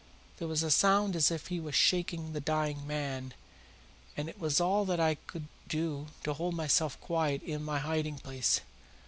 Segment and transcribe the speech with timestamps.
[0.37, 3.35] There was a sound as if he was shaking the dying man,
[4.17, 8.17] and it was all that I could do to hold myself quiet in my hiding
[8.17, 8.61] place.